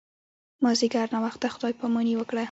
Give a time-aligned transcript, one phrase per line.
[0.63, 2.39] مازیګر ناوخته خدای پاماني وکړه.